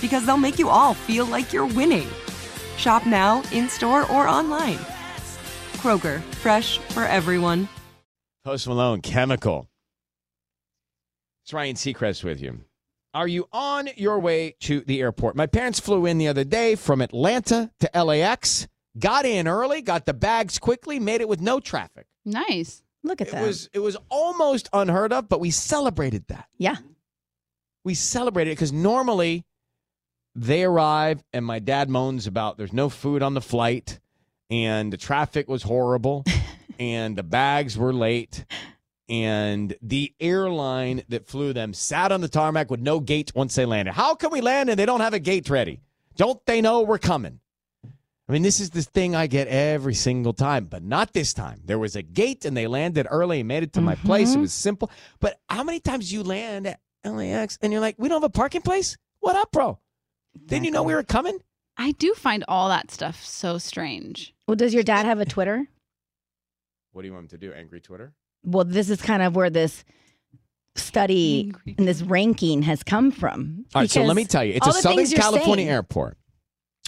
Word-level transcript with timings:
because 0.00 0.24
they'll 0.26 0.36
make 0.36 0.58
you 0.58 0.68
all 0.68 0.94
feel 0.94 1.26
like 1.26 1.52
you're 1.52 1.66
winning. 1.66 2.08
Shop 2.76 3.06
now, 3.06 3.42
in 3.52 3.68
store, 3.68 4.02
or 4.10 4.28
online. 4.28 4.78
Kroger, 5.78 6.20
fresh 6.36 6.78
for 6.78 7.04
everyone. 7.04 7.68
Post 8.44 8.66
Malone, 8.68 9.00
Chemical. 9.00 9.68
It's 11.44 11.52
Ryan 11.52 11.76
Seacrest 11.76 12.24
with 12.24 12.40
you. 12.40 12.60
Are 13.14 13.26
you 13.28 13.48
on 13.52 13.88
your 13.96 14.18
way 14.20 14.54
to 14.60 14.80
the 14.80 15.00
airport? 15.00 15.34
My 15.34 15.46
parents 15.46 15.80
flew 15.80 16.06
in 16.06 16.18
the 16.18 16.28
other 16.28 16.44
day 16.44 16.74
from 16.74 17.00
Atlanta 17.00 17.70
to 17.80 18.04
LAX, 18.04 18.68
got 18.98 19.24
in 19.24 19.48
early, 19.48 19.80
got 19.80 20.04
the 20.06 20.12
bags 20.14 20.58
quickly, 20.58 21.00
made 21.00 21.20
it 21.20 21.28
with 21.28 21.40
no 21.40 21.58
traffic. 21.58 22.06
Nice. 22.24 22.82
Look 23.02 23.20
at 23.20 23.28
It 23.28 23.30
that. 23.32 23.46
was 23.46 23.70
it 23.72 23.78
was 23.78 23.96
almost 24.10 24.68
unheard 24.72 25.12
of, 25.12 25.28
but 25.28 25.40
we 25.40 25.50
celebrated 25.50 26.26
that. 26.28 26.48
yeah. 26.58 26.76
We 27.84 27.94
celebrated 27.94 28.50
it 28.50 28.54
because 28.56 28.72
normally 28.72 29.46
they 30.38 30.62
arrive 30.62 31.24
and 31.32 31.44
my 31.44 31.58
dad 31.58 31.90
moans 31.90 32.26
about 32.26 32.56
there's 32.56 32.72
no 32.72 32.88
food 32.88 33.22
on 33.22 33.34
the 33.34 33.40
flight 33.40 33.98
and 34.50 34.92
the 34.92 34.96
traffic 34.96 35.48
was 35.48 35.64
horrible 35.64 36.24
and 36.78 37.16
the 37.16 37.24
bags 37.24 37.76
were 37.76 37.92
late 37.92 38.44
and 39.08 39.74
the 39.82 40.14
airline 40.20 41.02
that 41.08 41.26
flew 41.26 41.52
them 41.52 41.74
sat 41.74 42.12
on 42.12 42.20
the 42.20 42.28
tarmac 42.28 42.70
with 42.70 42.80
no 42.80 43.00
gate 43.00 43.32
once 43.34 43.54
they 43.54 43.64
landed. 43.64 43.92
How 43.92 44.14
can 44.14 44.30
we 44.30 44.40
land 44.40 44.68
and 44.68 44.78
they 44.78 44.86
don't 44.86 45.00
have 45.00 45.14
a 45.14 45.18
gate 45.18 45.50
ready? 45.50 45.80
Don't 46.14 46.44
they 46.46 46.60
know 46.60 46.82
we're 46.82 46.98
coming? 46.98 47.40
I 47.84 48.32
mean, 48.32 48.42
this 48.42 48.60
is 48.60 48.70
the 48.70 48.82
thing 48.82 49.16
I 49.16 49.26
get 49.26 49.48
every 49.48 49.94
single 49.94 50.34
time, 50.34 50.66
but 50.66 50.82
not 50.84 51.14
this 51.14 51.32
time. 51.32 51.62
There 51.64 51.78
was 51.78 51.96
a 51.96 52.02
gate 52.02 52.44
and 52.44 52.56
they 52.56 52.66
landed 52.66 53.06
early 53.10 53.40
and 53.40 53.48
made 53.48 53.62
it 53.62 53.72
to 53.72 53.80
my 53.80 53.94
mm-hmm. 53.94 54.06
place. 54.06 54.34
It 54.34 54.38
was 54.38 54.52
simple. 54.52 54.90
But 55.18 55.40
how 55.48 55.64
many 55.64 55.80
times 55.80 56.12
you 56.12 56.22
land 56.22 56.66
at 56.66 56.78
LAX 57.04 57.58
and 57.62 57.72
you're 57.72 57.80
like, 57.80 57.96
we 57.98 58.08
don't 58.08 58.22
have 58.22 58.30
a 58.30 58.32
parking 58.32 58.60
place? 58.60 58.98
What 59.20 59.34
up, 59.34 59.50
bro? 59.50 59.78
Didn't 60.46 60.64
you 60.64 60.70
know 60.70 60.82
we 60.82 60.94
were 60.94 61.02
coming? 61.02 61.38
I 61.76 61.92
do 61.92 62.12
find 62.14 62.44
all 62.48 62.68
that 62.68 62.90
stuff 62.90 63.24
so 63.24 63.58
strange. 63.58 64.34
Well, 64.46 64.56
does 64.56 64.74
your 64.74 64.82
dad 64.82 65.06
have 65.06 65.20
a 65.20 65.24
Twitter? 65.24 65.66
What 66.92 67.02
do 67.02 67.08
you 67.08 67.12
want 67.14 67.24
him 67.24 67.38
to 67.38 67.38
do? 67.38 67.52
Angry 67.52 67.80
Twitter? 67.80 68.12
Well, 68.44 68.64
this 68.64 68.90
is 68.90 69.00
kind 69.00 69.22
of 69.22 69.36
where 69.36 69.50
this 69.50 69.84
study 70.74 71.44
Angry. 71.46 71.74
and 71.78 71.86
this 71.86 72.02
ranking 72.02 72.62
has 72.62 72.82
come 72.82 73.10
from. 73.10 73.64
All 73.74 73.82
right, 73.82 73.90
so 73.90 74.02
let 74.02 74.16
me 74.16 74.24
tell 74.24 74.44
you, 74.44 74.54
it's 74.54 74.66
a 74.66 74.72
Southern 74.72 75.06
California 75.06 75.64
saying- 75.64 75.68
airport 75.68 76.16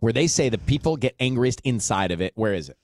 where 0.00 0.12
they 0.12 0.26
say 0.26 0.48
the 0.48 0.58
people 0.58 0.96
get 0.96 1.14
angriest 1.20 1.60
inside 1.64 2.10
of 2.10 2.20
it. 2.20 2.32
Where 2.34 2.52
is 2.52 2.68
it? 2.68 2.76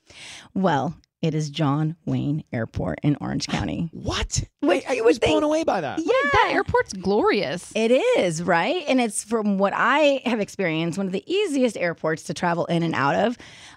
Well, 0.55 0.97
it 1.21 1.35
is 1.35 1.51
John 1.51 1.97
Wayne 2.07 2.45
Airport 2.53 3.01
in 3.03 3.17
Orange 3.21 3.47
County. 3.47 3.91
What? 3.93 4.45
Which 4.71 4.85
I, 4.89 4.99
I 4.99 5.01
was 5.03 5.19
think- 5.19 5.33
blown 5.33 5.43
away 5.43 5.65
by 5.65 5.81
that. 5.81 5.99
Yeah, 5.99 6.13
That 6.33 6.51
airport's 6.53 6.93
glorious. 6.93 7.73
It 7.75 7.91
is, 7.91 8.43
right? 8.43 8.83
And 8.89 9.01
it's 9.01 9.23
from 9.25 9.59
what 9.59 9.73
I 9.77 10.23
have 10.25 10.41
experienced, 10.41 10.99
one 10.99 11.07
of 11.07 11.13
the 11.13 11.25
easiest 11.31 11.77
airports 11.77 12.25
to 12.25 12.35
travel 12.35 12.67
in 12.67 12.83
and 12.83 12.95
out 12.95 13.15
of. 13.15 13.37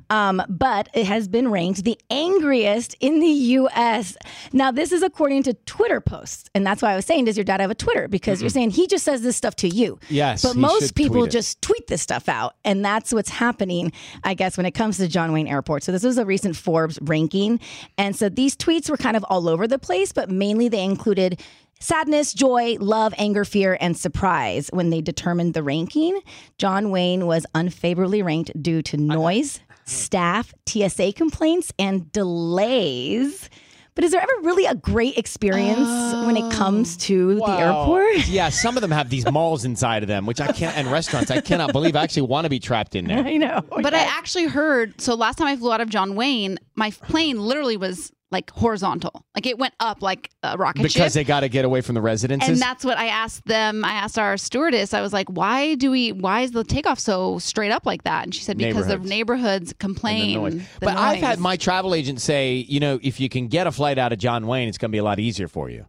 Um, 0.09 0.41
but 0.49 0.89
it 0.93 1.05
has 1.05 1.27
been 1.27 1.49
ranked 1.49 1.83
the 1.83 1.97
angriest 2.09 2.95
in 2.99 3.19
the 3.19 3.27
US. 3.27 4.15
Now, 4.51 4.71
this 4.71 4.91
is 4.91 5.01
according 5.01 5.43
to 5.43 5.53
Twitter 5.65 6.01
posts. 6.01 6.49
And 6.53 6.65
that's 6.65 6.81
why 6.81 6.91
I 6.91 6.95
was 6.95 7.05
saying, 7.05 7.25
does 7.25 7.37
your 7.37 7.43
dad 7.45 7.61
have 7.61 7.71
a 7.71 7.75
Twitter? 7.75 8.07
Because 8.07 8.41
you're 8.41 8.49
saying 8.49 8.71
he 8.71 8.85
just 8.87 9.03
says 9.05 9.21
this 9.21 9.35
stuff 9.37 9.55
to 9.57 9.67
you. 9.67 9.99
Yes, 10.09 10.41
But 10.43 10.53
he 10.53 10.59
most 10.59 10.95
people 10.95 11.21
tweet 11.21 11.31
just 11.31 11.61
tweet 11.61 11.87
this 11.87 12.01
stuff 12.01 12.27
out. 12.29 12.55
And 12.65 12.83
that's 12.83 13.13
what's 13.13 13.29
happening, 13.29 13.91
I 14.23 14.33
guess, 14.33 14.57
when 14.57 14.65
it 14.65 14.71
comes 14.71 14.97
to 14.97 15.07
John 15.07 15.31
Wayne 15.31 15.47
Airport. 15.47 15.83
So 15.83 15.91
this 15.91 16.03
was 16.03 16.17
a 16.17 16.25
recent 16.25 16.55
Forbes 16.55 16.99
ranking. 17.01 17.59
And 17.97 18.15
so 18.15 18.29
these 18.29 18.55
tweets 18.55 18.89
were 18.89 18.97
kind 18.97 19.15
of 19.17 19.23
all 19.29 19.47
over 19.47 19.67
the 19.67 19.79
place, 19.79 20.11
but 20.11 20.29
mainly 20.29 20.67
they 20.67 20.82
included 20.83 21.39
sadness, 21.79 22.33
joy, 22.33 22.77
love, 22.79 23.13
anger, 23.17 23.43
fear, 23.43 23.77
and 23.81 23.97
surprise 23.97 24.69
when 24.71 24.89
they 24.89 25.01
determined 25.01 25.53
the 25.53 25.63
ranking. 25.63 26.19
John 26.57 26.91
Wayne 26.91 27.27
was 27.27 27.45
unfavorably 27.53 28.21
ranked 28.21 28.51
due 28.61 28.81
to 28.83 28.97
noise, 28.97 29.59
staff, 29.85 30.53
TSA 30.65 31.13
complaints, 31.13 31.73
and 31.77 32.09
delays. 32.11 33.49
But 33.95 34.03
is 34.03 34.11
there 34.11 34.21
ever 34.21 34.33
really 34.41 34.65
a 34.65 34.73
great 34.73 35.17
experience 35.19 35.87
when 36.25 36.35
it 36.35 36.51
comes 36.51 36.95
oh, 36.95 36.99
to 37.01 37.35
the 37.35 37.51
airport? 37.51 38.27
yeah, 38.27 38.49
some 38.49 38.75
of 38.75 38.81
them 38.81 38.89
have 38.89 39.09
these 39.09 39.29
malls 39.29 39.65
inside 39.65 40.01
of 40.01 40.07
them, 40.07 40.25
which 40.25 40.41
I 40.41 40.51
can't, 40.51 40.75
and 40.75 40.87
restaurants. 40.91 41.29
I 41.29 41.41
cannot 41.41 41.73
believe. 41.73 41.95
I 41.95 42.01
actually 42.01 42.23
want 42.23 42.45
to 42.45 42.49
be 42.49 42.59
trapped 42.59 42.95
in 42.95 43.05
there. 43.05 43.19
I 43.25 43.37
know. 43.37 43.61
But 43.69 43.93
I 43.93 43.99
actually 43.99 44.45
heard 44.45 44.99
so 44.99 45.13
last 45.13 45.37
time 45.37 45.47
I 45.47 45.55
flew 45.55 45.71
out 45.71 45.81
of 45.81 45.89
John 45.89 46.15
Wayne, 46.15 46.57
my 46.75 46.89
plane 46.89 47.39
literally 47.39 47.77
was 47.77 48.11
like 48.33 48.49
horizontal. 48.51 49.25
Like 49.35 49.45
it 49.45 49.57
went 49.57 49.73
up 49.79 50.01
like 50.01 50.29
a 50.43 50.57
rocket 50.57 50.79
Because 50.79 50.91
ship. 50.91 50.99
Because 51.01 51.13
they 51.13 51.23
got 51.23 51.39
to 51.41 51.49
get 51.49 51.63
away 51.63 51.79
from 51.81 51.95
the 51.95 52.01
residences. 52.01 52.49
and 52.49 52.59
that's 52.59 52.83
what 52.83 52.97
I 52.97 53.05
asked 53.07 53.45
them. 53.45 53.85
I 53.85 53.93
asked 53.93 54.19
our 54.19 54.35
stewardess. 54.35 54.93
I 54.93 54.99
was 55.01 55.13
like, 55.13 55.29
"Why 55.29 55.75
do 55.75 55.91
we? 55.91 56.11
Why 56.11 56.41
is 56.41 56.51
the 56.51 56.63
takeoff 56.65 56.99
so 56.99 57.39
straight 57.39 57.71
up 57.71 57.85
like 57.85 58.03
that?" 58.03 58.23
And 58.25 58.35
she 58.35 58.41
said, 58.43 58.57
"Because 58.57 58.87
the 58.87 58.97
Neighborhoods. 58.97 59.09
neighborhoods 59.09 59.59
and 59.61 59.67
the 59.69 59.75
complain." 59.75 60.33
noise. 60.33 60.61
But 60.81 60.97
I've 60.97 61.19
had 61.21 61.39
my 61.39 61.55
travel 61.55 61.93
agent 61.95 62.19
say, 62.19 62.55
you 62.67 62.79
know, 62.79 62.99
if 63.01 63.19
you 63.19 63.29
can 63.29 63.47
get 63.47 63.67
a 63.67 63.71
flight 63.71 63.97
out 63.97 64.11
of 64.11 64.19
John 64.19 64.47
Wayne, 64.47 64.67
it's 64.67 64.77
going 64.77 64.89
to 64.89 64.95
be 64.95 64.97
a 64.99 65.03
lot 65.03 65.19
easier 65.19 65.47
for 65.47 65.69
you. 65.69 65.85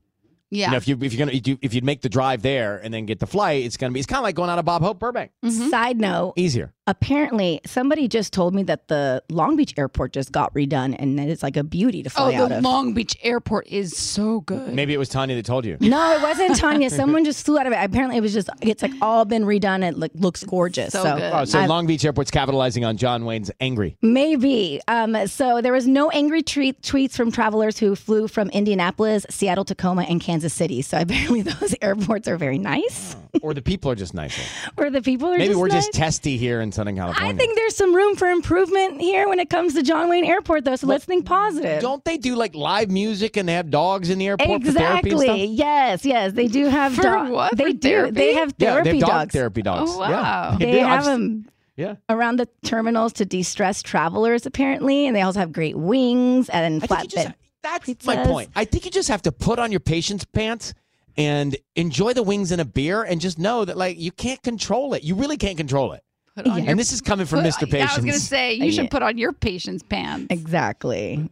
yeah. 0.51 0.67
You 0.67 0.71
know, 0.73 0.77
if 0.77 0.87
you 0.89 0.99
if 1.01 1.13
you're 1.15 1.27
gonna 1.27 1.37
if 1.37 1.49
you, 1.49 1.59
if 1.63 1.73
you'd 1.75 1.85
make 1.85 2.03
the 2.03 2.09
drive 2.11 2.43
there 2.43 2.77
and 2.77 2.93
then 2.93 3.07
get 3.07 3.19
the 3.21 3.27
flight, 3.27 3.65
it's 3.65 3.77
gonna 3.79 3.93
be 3.93 4.01
it's 4.01 4.07
kind 4.07 4.19
of 4.19 4.25
like 4.25 4.35
going 4.35 4.51
out 4.51 4.59
of 4.59 4.65
Bob 4.67 4.83
Hope 4.83 4.99
Burbank. 4.99 5.31
Mm-hmm. 5.43 5.71
Side 5.71 5.99
note, 5.99 6.35
Easier. 6.37 6.74
Apparently 6.87 7.61
somebody 7.67 8.09
just 8.09 8.33
told 8.33 8.55
me 8.55 8.63
that 8.65 8.89
the 8.89 9.23
Long 9.31 9.57
Beach 9.57 9.75
airport 9.77 10.13
just 10.13 10.33
got 10.33 10.53
redone 10.55 10.95
and 10.99 11.19
that 11.19 11.29
it's 11.29 11.43
like 11.43 11.57
a 11.57 11.65
beauty 11.65 12.03
to 12.03 12.11
Oh, 12.17 12.29
fly 12.31 12.35
out 12.35 12.49
the 12.51 12.59
of. 12.59 12.65
Long 12.65 12.93
Beach 12.95 13.17
airport 13.23 13.67
is 13.69 13.97
so 13.97 14.41
good. 14.43 14.75
Maybe 14.75 14.93
it 14.95 14.99
was 14.99 15.09
Tanya 15.09 15.35
that 15.37 15.47
told 15.47 15.65
you. 15.65 15.77
no, 15.81 16.17
it 16.17 16.23
wasn't 16.23 16.57
Tanya. 16.59 16.91
Someone 16.91 17.25
just 17.25 17.45
flew 17.45 17.59
out 17.59 17.67
of 17.67 17.73
it. 17.73 17.77
Apparently, 17.83 18.17
it 18.17 18.21
was 18.21 18.33
just 18.35 18.49
it's 18.61 18.83
like 18.83 18.93
all 19.01 19.25
been 19.25 19.45
redone. 19.45 19.83
It 19.87 19.99
like, 19.99 20.13
looks 20.15 20.45
gorgeous. 20.45 20.93
so 20.93 21.03
So, 21.03 21.17
good. 21.17 21.33
Oh, 21.33 21.45
so 21.45 21.65
Long 21.67 21.87
Beach 21.87 22.05
Airport's 22.05 22.31
capitalizing 22.31 22.85
on 22.85 22.97
John 22.97 23.25
Wayne's 23.25 23.51
angry. 23.61 23.97
maybe. 24.03 24.81
Um, 24.89 25.27
so 25.27 25.61
there 25.63 25.73
was 25.73 25.87
no 25.87 26.11
angry 26.11 26.43
tweet, 26.43 26.83
tweets 26.83 27.13
from 27.13 27.33
travelers 27.33 27.79
who 27.79 27.97
flew 27.97 28.29
from 28.29 28.51
Indianapolis, 28.51 29.25
Seattle, 29.31 29.65
Tacoma, 29.65 30.03
and 30.03 30.21
Kansas 30.21 30.53
City. 30.53 30.83
So 30.83 30.99
apparently, 31.01 31.43
those 31.43 31.75
airports 31.81 32.29
are 32.29 32.37
very 32.37 32.59
nice. 32.59 33.17
or 33.43 33.55
the 33.55 33.63
people 33.63 33.91
are 33.91 33.95
just 33.95 34.15
nicer. 34.15 34.43
Or 34.77 34.91
the 34.91 35.03
people 35.03 35.29
are 35.29 35.39
Maybe 35.39 35.49
just 35.49 35.61
we're 35.61 35.69
nice. 35.69 35.87
just 35.87 35.93
testy 35.93 36.37
here 36.37 36.61
in 36.61 36.73
Southern 36.75 36.97
California. 36.97 37.33
I 37.33 37.37
think 37.37 37.57
there's 37.57 37.77
some 37.77 37.95
room 37.95 38.17
for 38.17 38.29
improvement 38.29 39.01
here 39.01 39.29
when 39.29 39.39
it 39.41 39.49
comes 39.49 39.75
to 39.75 39.83
John 39.83 40.09
Wayne 40.11 40.25
Airport, 40.25 40.65
though. 40.65 40.77
So 40.77 40.87
let's 40.87 41.05
think 41.05 41.25
positive. 41.27 41.81
Don't 41.81 42.05
they 42.05 42.19
do 42.19 42.35
like 42.35 42.55
live 42.55 42.91
music 42.91 43.37
and 43.37 43.49
they 43.49 43.55
have 43.55 43.71
dogs 43.71 44.11
in 44.11 44.19
the 44.19 44.27
airport 44.27 44.63
for 44.65 44.73
therapy 44.73 45.11
and 45.11 45.21
Exactly. 45.23 45.27
stuff? 45.47 45.59
Yes, 45.59 46.05
yes, 46.05 46.33
they 46.33 46.49
do 46.49 46.67
have 46.67 46.95
For 46.95 47.03
dog- 47.03 47.31
what? 47.31 47.57
They 47.57 47.65
For 47.65 47.73
do. 47.73 47.79
therapy? 47.89 48.11
They 48.13 48.35
have 48.35 48.55
Yeah, 48.59 48.71
therapy 48.73 48.91
they 48.91 48.97
have 48.99 49.01
dog 49.09 49.11
dogs. 49.11 49.33
therapy 49.33 49.63
dogs. 49.63 49.91
Oh, 49.95 50.01
Yeah. 50.03 50.11
wow. 50.11 50.57
They. 50.59 50.83
I've 50.83 51.05
them 51.05 51.47
Yeah. 51.77 51.95
around 52.09 52.37
the 52.37 52.49
terminals 52.65 53.13
to 53.15 53.25
de-stress 53.25 53.83
travelers, 53.83 54.47
apparently, 54.47 55.07
and 55.07 55.17
they 55.17 55.23
also 55.23 55.41
have 55.41 55.53
great 55.53 55.77
wings 55.77 56.49
and 56.49 56.83
I 56.83 56.87
think 56.87 57.03
you 57.03 57.09
just, 57.09 57.29
flatbed. 57.29 57.35
that's 57.63 58.07
my 58.07 58.25
point. 58.27 58.51
I 58.55 58.65
think 58.65 58.85
you 58.85 58.91
just 58.91 59.09
have 59.09 59.23
to 59.23 59.33
put 59.33 59.59
on 59.59 59.71
your 59.73 59.81
patience 59.81 60.25
pants 60.25 60.75
and 61.17 61.57
enjoy 61.77 62.13
the 62.13 62.23
wings 62.23 62.51
and 62.53 62.61
a 62.61 62.65
beer 62.65 63.03
and 63.05 63.21
just 63.21 63.39
know 63.39 63.65
that 63.65 63.77
like 63.77 63.99
you 63.99 64.11
can't 64.13 64.43
control 64.43 64.95
it. 64.95 65.03
You 65.05 65.15
really 65.15 65.37
can't 65.37 65.57
control 65.57 65.93
it. 65.93 66.03
Put 66.37 66.47
on 66.49 66.59
your- 66.63 66.71
And 66.71 66.79
this 66.79 66.93
is 66.93 67.01
coming 67.01 67.27
from 67.27 67.41
put- 67.43 67.53
Mr. 67.55 67.71
Yeah, 67.73 67.89
I 67.91 67.95
was 67.97 68.05
going 68.05 68.13
to 68.15 68.21
say, 68.21 68.55
you 68.55 68.65
Yeah. 68.67 68.71
should 68.83 68.91
put 68.91 69.03
on 69.03 69.19
your 69.19 69.33
patience 69.33 69.83
pants. 69.83 70.27
Exactly. 70.31 71.29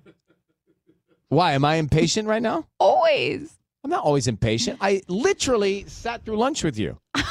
Why 1.28 1.52
am 1.52 1.64
I 1.64 1.76
impatient 1.76 2.28
right 2.28 2.42
now? 2.42 2.66
Always. 2.78 3.52
I'm 3.84 3.90
not 3.90 4.04
always 4.04 4.28
impatient. 4.28 4.78
I 4.80 5.02
literally 5.08 5.84
sat 5.88 6.24
through 6.24 6.36
lunch 6.36 6.62
with 6.62 6.78
you 6.78 6.98
You 7.16 7.22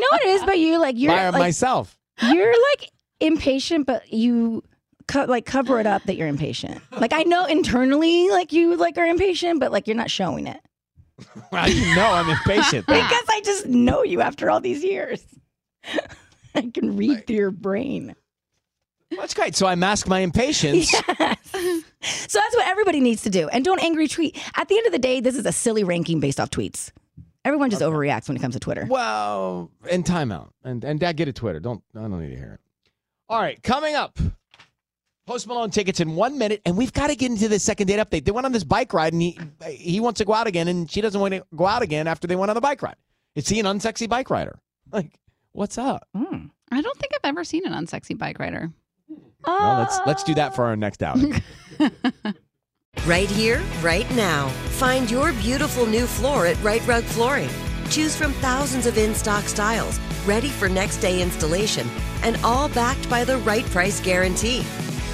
know 0.00 0.06
what 0.10 0.22
it 0.22 0.28
is 0.28 0.42
about 0.42 0.58
you? 0.58 0.78
Like 0.78 0.96
you're 0.96 1.10
by 1.12 1.30
like, 1.30 1.38
myself. 1.40 1.98
you're 2.22 2.54
like 2.70 2.90
impatient, 3.20 3.86
but 3.86 4.12
you 4.12 4.62
co- 5.08 5.24
like 5.24 5.44
cover 5.46 5.80
it 5.80 5.86
up 5.86 6.04
that 6.04 6.16
you're 6.16 6.28
impatient. 6.28 6.80
Like 6.92 7.12
I 7.12 7.24
know 7.24 7.46
internally, 7.46 8.30
like 8.30 8.52
you 8.52 8.76
like 8.76 8.96
are 8.96 9.04
impatient, 9.06 9.58
but 9.60 9.72
like 9.72 9.86
you're 9.88 9.96
not 9.96 10.10
showing 10.10 10.46
it 10.46 10.60
How 11.50 11.66
do 11.66 11.76
you 11.76 11.94
know 11.96 12.06
I'm 12.12 12.30
impatient? 12.30 12.86
because 12.86 13.24
I 13.28 13.40
just 13.44 13.66
know 13.66 14.02
you 14.04 14.20
after 14.20 14.50
all 14.50 14.60
these 14.60 14.84
years. 14.84 15.22
I 16.54 16.70
can 16.72 16.96
read 16.96 17.26
through 17.26 17.36
your 17.36 17.50
brain. 17.50 18.14
That's 19.10 19.34
great. 19.34 19.56
So 19.56 19.66
I 19.66 19.74
mask 19.74 20.08
my 20.08 20.20
impatience. 20.20 20.92
Yes. 21.52 22.28
So 22.28 22.38
that's 22.38 22.56
what 22.56 22.66
everybody 22.66 23.00
needs 23.00 23.22
to 23.22 23.30
do. 23.30 23.48
And 23.48 23.62
don't 23.62 23.82
angry 23.82 24.08
tweet. 24.08 24.40
At 24.56 24.68
the 24.68 24.78
end 24.78 24.86
of 24.86 24.92
the 24.92 24.98
day, 24.98 25.20
this 25.20 25.36
is 25.36 25.44
a 25.44 25.52
silly 25.52 25.84
ranking 25.84 26.18
based 26.18 26.40
off 26.40 26.48
tweets. 26.48 26.92
Everyone 27.44 27.68
just 27.70 27.82
overreacts 27.82 28.28
when 28.28 28.36
it 28.36 28.40
comes 28.40 28.54
to 28.54 28.60
Twitter. 28.60 28.86
Well, 28.88 29.70
and 29.90 30.04
timeout. 30.04 30.50
And 30.64 30.82
and 30.84 30.98
Dad, 31.00 31.16
get 31.16 31.28
a 31.28 31.32
Twitter. 31.32 31.60
Don't 31.60 31.82
I 31.94 32.00
don't 32.00 32.20
need 32.20 32.30
to 32.30 32.36
hear 32.36 32.54
it. 32.54 32.60
All 33.28 33.40
right, 33.40 33.62
coming 33.62 33.94
up. 33.94 34.18
Post 35.26 35.46
Malone 35.46 35.70
tickets 35.70 36.00
in 36.00 36.14
one 36.16 36.38
minute, 36.38 36.60
and 36.64 36.76
we've 36.76 36.92
got 36.92 37.08
to 37.08 37.14
get 37.16 37.30
into 37.30 37.48
the 37.48 37.58
second 37.58 37.86
date 37.86 37.98
update. 38.00 38.24
They 38.24 38.32
went 38.32 38.46
on 38.46 38.52
this 38.52 38.64
bike 38.64 38.92
ride, 38.92 39.12
and 39.12 39.22
he 39.22 39.38
he 39.68 40.00
wants 40.00 40.18
to 40.18 40.24
go 40.24 40.32
out 40.32 40.46
again, 40.46 40.68
and 40.68 40.90
she 40.90 41.00
doesn't 41.00 41.20
want 41.20 41.34
to 41.34 41.44
go 41.54 41.66
out 41.66 41.82
again 41.82 42.06
after 42.06 42.26
they 42.26 42.36
went 42.36 42.50
on 42.50 42.54
the 42.54 42.60
bike 42.60 42.82
ride. 42.82 42.96
Is 43.34 43.48
he 43.48 43.60
an 43.60 43.66
unsexy 43.66 44.08
bike 44.08 44.30
rider? 44.30 44.58
Like, 44.92 45.12
what's 45.52 45.78
up? 45.78 46.06
Hmm. 46.16 46.46
I 46.70 46.80
don't 46.80 46.98
think 46.98 47.12
I've 47.14 47.28
ever 47.28 47.44
seen 47.44 47.66
an 47.66 47.72
unsexy 47.72 48.16
bike 48.16 48.38
rider. 48.38 48.70
Well, 49.46 49.78
let's 49.78 49.98
let's 50.06 50.22
do 50.24 50.34
that 50.34 50.54
for 50.54 50.64
our 50.64 50.76
next 50.76 51.02
outing. 51.02 51.42
Right 53.06 53.30
here, 53.30 53.62
right 53.80 54.08
now. 54.14 54.48
Find 54.78 55.10
your 55.10 55.32
beautiful 55.34 55.86
new 55.86 56.06
floor 56.06 56.46
at 56.46 56.62
Rite 56.62 56.86
Rug 56.86 57.02
Flooring. 57.02 57.48
Choose 57.88 58.14
from 58.14 58.32
thousands 58.34 58.86
of 58.86 58.98
in 58.98 59.14
stock 59.14 59.44
styles, 59.44 59.98
ready 60.26 60.48
for 60.48 60.68
next 60.68 60.98
day 60.98 61.22
installation, 61.22 61.88
and 62.22 62.36
all 62.44 62.68
backed 62.68 63.08
by 63.08 63.24
the 63.24 63.38
right 63.38 63.64
price 63.66 64.00
guarantee. 64.00 64.60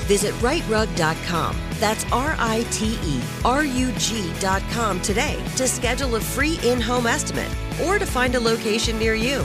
Visit 0.06 0.34
riterug.com. 0.36 1.56
That's 1.78 2.04
R 2.12 2.34
I 2.38 2.66
T 2.70 2.98
E 3.02 3.20
R 3.44 3.64
U 3.64 3.92
G.com 3.98 5.00
today 5.00 5.42
to 5.56 5.68
schedule 5.68 6.16
a 6.16 6.20
free 6.20 6.58
in 6.64 6.80
home 6.80 7.06
estimate 7.06 7.50
or 7.84 7.98
to 7.98 8.06
find 8.06 8.34
a 8.34 8.40
location 8.40 8.98
near 8.98 9.14
you. 9.14 9.44